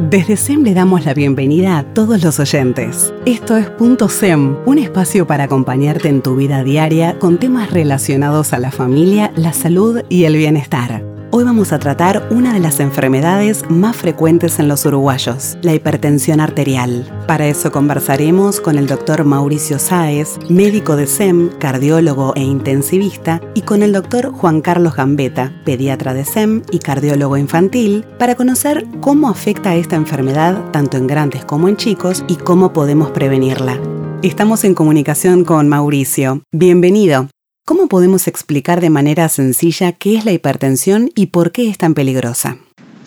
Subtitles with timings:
[0.00, 3.14] Desde SEM le damos la bienvenida a todos los oyentes.
[3.26, 8.52] Esto es Punto SEM, un espacio para acompañarte en tu vida diaria con temas relacionados
[8.52, 11.13] a la familia, la salud y el bienestar.
[11.54, 17.08] Vamos a tratar una de las enfermedades más frecuentes en los uruguayos, la hipertensión arterial.
[17.28, 23.62] Para eso conversaremos con el doctor Mauricio Sáez, médico de SEM, cardiólogo e intensivista, y
[23.62, 29.28] con el doctor Juan Carlos Gambetta, pediatra de SEM y cardiólogo infantil, para conocer cómo
[29.28, 33.78] afecta esta enfermedad tanto en grandes como en chicos y cómo podemos prevenirla.
[34.22, 36.42] Estamos en comunicación con Mauricio.
[36.50, 37.28] Bienvenido.
[37.66, 41.94] ¿Cómo podemos explicar de manera sencilla qué es la hipertensión y por qué es tan
[41.94, 42.58] peligrosa?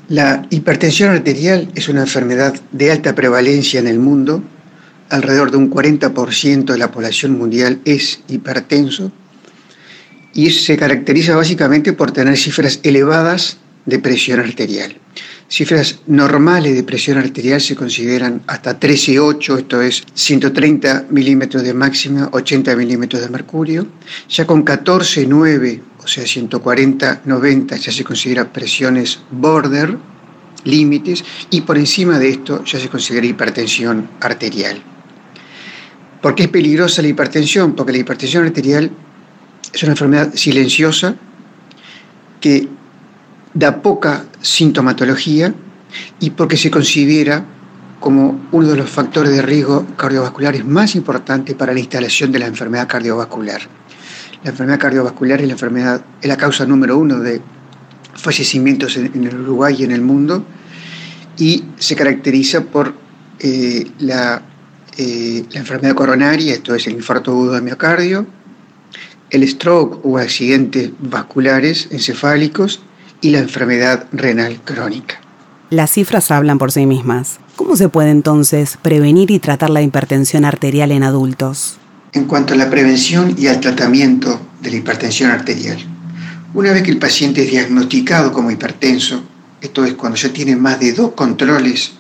[0.10, 4.42] La hipertensión arterial es una enfermedad de alta prevalencia en el mundo.
[5.10, 9.12] Alrededor de un 40% de la población mundial es hipertenso
[10.34, 14.98] y se caracteriza básicamente por tener cifras elevadas de presión arterial.
[15.50, 22.30] Cifras normales de presión arterial se consideran hasta 13,8, esto es 130 milímetros de máxima,
[22.34, 23.88] 80 milímetros de mercurio.
[24.28, 29.98] Ya con 14,9, o sea 140, 90, ya se considera presiones border,
[30.66, 34.84] límites, y por encima de esto ya se considera hipertensión arterial.
[36.22, 37.74] ¿Por qué es peligrosa la hipertensión?
[37.74, 38.92] Porque la hipertensión arterial
[39.74, 41.16] es una enfermedad silenciosa
[42.42, 42.68] que
[43.58, 45.54] da poca sintomatología
[46.20, 47.44] y porque se considera
[48.00, 52.46] como uno de los factores de riesgo cardiovasculares más importantes para la instalación de la
[52.46, 53.62] enfermedad cardiovascular.
[54.44, 57.42] La enfermedad cardiovascular es la enfermedad, es la causa número uno de
[58.14, 60.46] fallecimientos en, el Uruguay y en el mundo
[61.38, 62.94] y se caracteriza por
[63.40, 64.44] eh, la,
[64.98, 68.28] eh, la enfermedad coronaria, esto es el infarto agudo de miocardio,
[69.32, 72.82] el stroke o accidentes vasculares encefálicos
[73.22, 75.20] y la enfermedad renal crónica.
[75.70, 77.40] Las cifras hablan por sí mismas.
[77.56, 81.78] ¿Cómo se puede entonces prevenir y tratar la hipertensión arterial en adultos?
[82.14, 85.78] En cuanto a la prevención y al tratamiento de la hipertensión arterial,
[86.54, 89.24] una vez que el paciente es diagnosticado como hipertenso,
[89.62, 91.92] esto es cuando ya tiene más de dos controles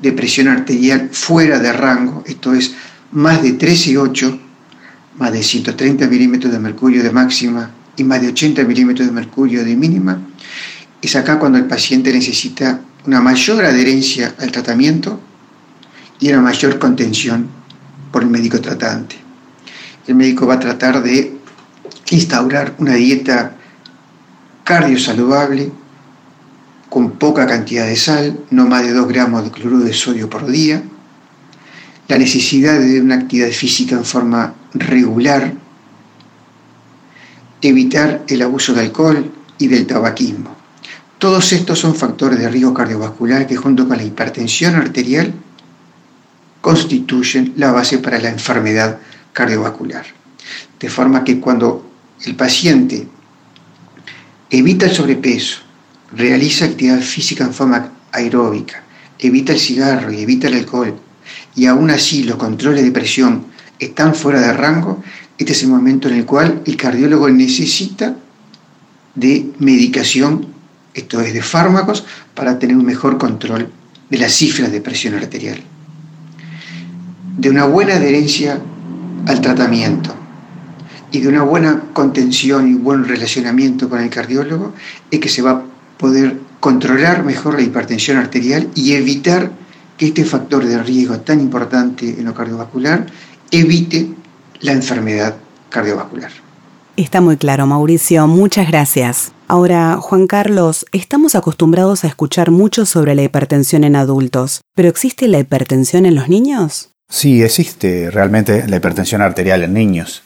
[0.00, 2.74] de presión arterial fuera de rango, esto es
[3.12, 4.38] más de 13,8,
[5.18, 7.70] más de 130 milímetros de mercurio de máxima
[8.00, 10.18] y más de 80 milímetros de mercurio de mínima,
[11.02, 15.20] es acá cuando el paciente necesita una mayor adherencia al tratamiento
[16.18, 17.48] y una mayor contención
[18.10, 19.16] por el médico tratante.
[20.06, 21.36] El médico va a tratar de
[22.10, 23.56] instaurar una dieta
[24.64, 25.70] cardiosaludable
[26.88, 30.46] con poca cantidad de sal, no más de 2 gramos de cloruro de sodio por
[30.50, 30.82] día,
[32.08, 35.52] la necesidad de una actividad física en forma regular,
[37.62, 40.56] evitar el abuso de alcohol y del tabaquismo.
[41.18, 45.34] Todos estos son factores de riesgo cardiovascular que junto con la hipertensión arterial
[46.60, 48.98] constituyen la base para la enfermedad
[49.32, 50.06] cardiovascular.
[50.78, 51.86] De forma que cuando
[52.24, 53.06] el paciente
[54.48, 55.58] evita el sobrepeso,
[56.12, 58.82] realiza actividad física en forma aeróbica,
[59.18, 60.98] evita el cigarro y evita el alcohol,
[61.54, 63.46] y aún así los controles de presión
[63.78, 65.02] están fuera de rango,
[65.40, 68.14] este es el momento en el cual el cardiólogo necesita
[69.14, 70.48] de medicación,
[70.92, 73.70] esto es de fármacos, para tener un mejor control
[74.10, 75.58] de las cifras de presión arterial.
[77.38, 78.60] De una buena adherencia
[79.26, 80.14] al tratamiento
[81.10, 84.74] y de una buena contención y buen relacionamiento con el cardiólogo
[85.10, 85.62] es que se va a
[85.96, 89.50] poder controlar mejor la hipertensión arterial y evitar
[89.96, 93.06] que este factor de riesgo tan importante en lo cardiovascular
[93.50, 94.19] evite
[94.60, 95.36] la enfermedad
[95.68, 96.30] cardiovascular.
[96.96, 98.26] Está muy claro, Mauricio.
[98.26, 99.32] Muchas gracias.
[99.48, 105.26] Ahora, Juan Carlos, estamos acostumbrados a escuchar mucho sobre la hipertensión en adultos, pero ¿existe
[105.28, 106.90] la hipertensión en los niños?
[107.08, 110.22] Sí, existe realmente la hipertensión arterial en niños.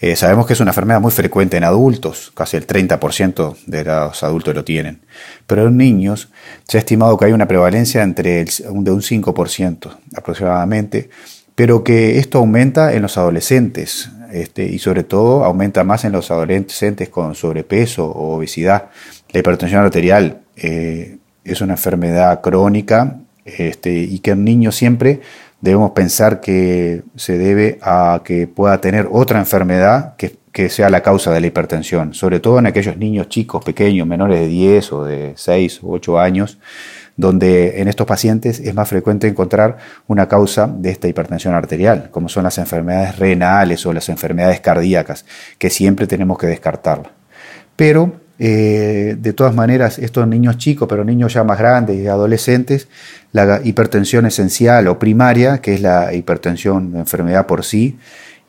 [0.00, 4.22] Eh, sabemos que es una enfermedad muy frecuente en adultos, casi el 30% de los
[4.22, 5.02] adultos lo tienen,
[5.46, 6.30] pero en niños
[6.66, 11.10] se ha estimado que hay una prevalencia entre el, de un 5% aproximadamente,
[11.54, 16.30] pero que esto aumenta en los adolescentes este, y sobre todo aumenta más en los
[16.30, 18.86] adolescentes con sobrepeso o obesidad.
[19.30, 25.20] La hipertensión arterial eh, es una enfermedad crónica este, y que en niños siempre
[25.60, 31.02] debemos pensar que se debe a que pueda tener otra enfermedad que, que sea la
[31.02, 35.04] causa de la hipertensión, sobre todo en aquellos niños chicos, pequeños, menores de 10 o
[35.04, 36.58] de 6 o 8 años,
[37.16, 42.28] donde en estos pacientes es más frecuente encontrar una causa de esta hipertensión arterial, como
[42.28, 45.24] son las enfermedades renales o las enfermedades cardíacas,
[45.58, 47.12] que siempre tenemos que descartarla.
[47.76, 52.88] Pero eh, de todas maneras, estos niños chicos, pero niños ya más grandes y adolescentes,
[53.32, 57.96] la hipertensión esencial o primaria, que es la hipertensión, la enfermedad por sí,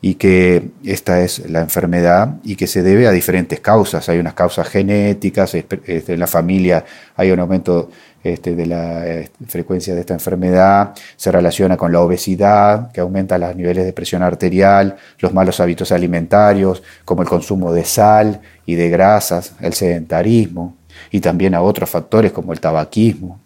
[0.00, 4.08] y que esta es la enfermedad y que se debe a diferentes causas.
[4.08, 6.84] Hay unas causas genéticas, este, en la familia
[7.16, 7.90] hay un aumento
[8.32, 13.38] este, de la este, frecuencia de esta enfermedad, se relaciona con la obesidad, que aumenta
[13.38, 18.74] los niveles de presión arterial, los malos hábitos alimentarios, como el consumo de sal y
[18.74, 20.76] de grasas, el sedentarismo,
[21.10, 23.40] y también a otros factores como el tabaquismo.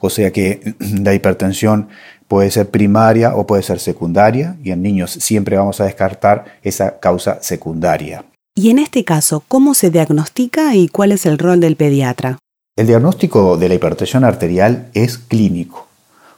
[0.00, 1.88] O sea que la hipertensión
[2.28, 7.00] puede ser primaria o puede ser secundaria y en niños siempre vamos a descartar esa
[7.00, 8.24] causa secundaria.
[8.54, 12.38] Y en este caso, ¿cómo se diagnostica y cuál es el rol del pediatra?
[12.80, 15.86] El diagnóstico de la hipertensión arterial es clínico,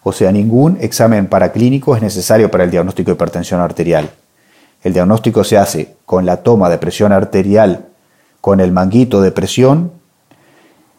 [0.02, 4.10] o sea, ningún examen paraclínico es necesario para el diagnóstico de hipertensión arterial.
[4.82, 7.86] El diagnóstico se hace con la toma de presión arterial
[8.40, 9.92] con el manguito de presión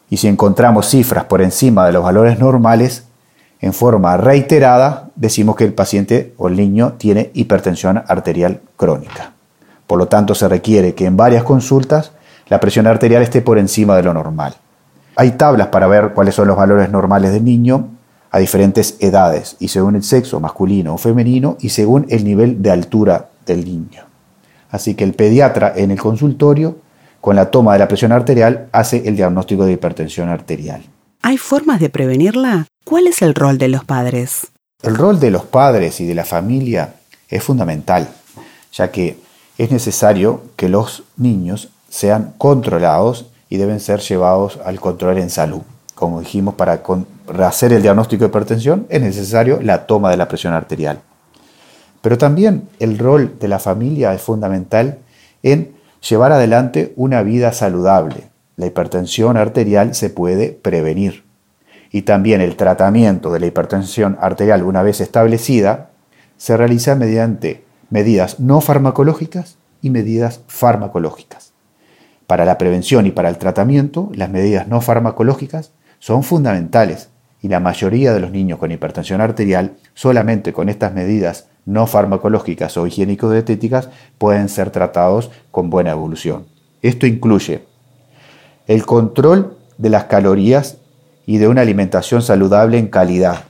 [0.08, 3.04] y si encontramos cifras por encima de los valores normales,
[3.60, 9.32] en forma reiterada decimos que el paciente o el niño tiene hipertensión arterial crónica.
[9.86, 12.12] Por lo tanto, se requiere que en varias consultas
[12.48, 14.54] la presión arterial esté por encima de lo normal.
[15.16, 17.88] Hay tablas para ver cuáles son los valores normales del niño
[18.30, 22.72] a diferentes edades y según el sexo masculino o femenino y según el nivel de
[22.72, 24.02] altura del niño.
[24.70, 26.78] Así que el pediatra en el consultorio,
[27.20, 30.82] con la toma de la presión arterial, hace el diagnóstico de hipertensión arterial.
[31.22, 32.66] ¿Hay formas de prevenirla?
[32.84, 34.48] ¿Cuál es el rol de los padres?
[34.82, 36.94] El rol de los padres y de la familia
[37.28, 38.08] es fundamental,
[38.72, 39.16] ya que
[39.58, 45.62] es necesario que los niños sean controlados y deben ser llevados al control en salud.
[45.94, 46.82] Como dijimos, para
[47.46, 50.98] hacer el diagnóstico de hipertensión es necesario la toma de la presión arterial.
[52.02, 54.98] Pero también el rol de la familia es fundamental
[55.44, 55.72] en
[56.08, 58.28] llevar adelante una vida saludable.
[58.56, 61.22] La hipertensión arterial se puede prevenir
[61.92, 65.90] y también el tratamiento de la hipertensión arterial una vez establecida
[66.38, 71.53] se realiza mediante medidas no farmacológicas y medidas farmacológicas.
[72.26, 77.10] Para la prevención y para el tratamiento, las medidas no farmacológicas son fundamentales
[77.42, 82.76] y la mayoría de los niños con hipertensión arterial solamente con estas medidas no farmacológicas
[82.76, 86.46] o higiénico-dietéticas pueden ser tratados con buena evolución.
[86.82, 87.64] Esto incluye
[88.66, 90.78] el control de las calorías
[91.26, 93.44] y de una alimentación saludable en calidad.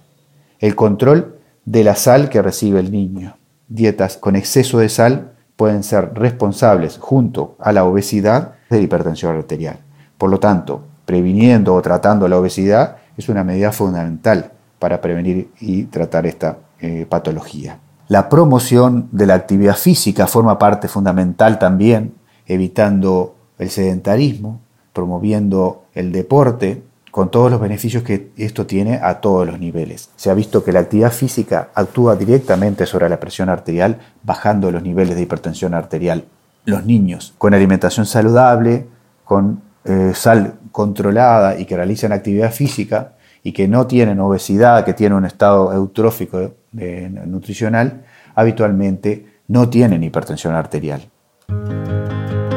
[0.58, 3.36] El control de la sal que recibe el niño.
[3.68, 9.78] Dietas con exceso de sal pueden ser responsables junto a la obesidad de hipertensión arterial.
[10.18, 15.84] Por lo tanto, previniendo o tratando la obesidad es una medida fundamental para prevenir y
[15.84, 17.78] tratar esta eh, patología.
[18.08, 22.14] La promoción de la actividad física forma parte fundamental también,
[22.46, 24.60] evitando el sedentarismo,
[24.92, 30.10] promoviendo el deporte, con todos los beneficios que esto tiene a todos los niveles.
[30.16, 34.82] Se ha visto que la actividad física actúa directamente sobre la presión arterial, bajando los
[34.82, 36.24] niveles de hipertensión arterial.
[36.64, 38.86] Los niños con alimentación saludable,
[39.24, 43.12] con eh, sal controlada y que realizan actividad física
[43.42, 48.02] y que no tienen obesidad, que tienen un estado eutrófico eh, nutricional,
[48.34, 51.02] habitualmente no tienen hipertensión arterial.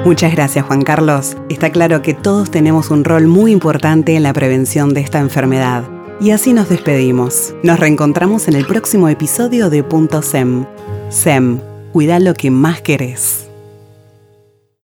[0.06, 1.36] Muchas gracias Juan Carlos.
[1.50, 5.84] Está claro que todos tenemos un rol muy importante en la prevención de esta enfermedad.
[6.22, 7.54] Y así nos despedimos.
[7.62, 10.66] Nos reencontramos en el próximo episodio de Punto SEM.
[11.10, 11.60] SEM,
[11.92, 13.47] cuida lo que más querés.